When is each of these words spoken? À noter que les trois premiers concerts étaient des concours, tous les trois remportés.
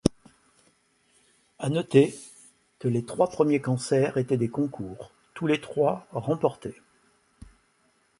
À 1.59 1.69
noter 1.69 2.15
que 2.79 2.87
les 2.87 3.05
trois 3.05 3.29
premiers 3.29 3.61
concerts 3.61 4.17
étaient 4.17 4.35
des 4.35 4.49
concours, 4.49 5.11
tous 5.35 5.45
les 5.45 5.61
trois 5.61 6.07
remportés. 6.11 6.81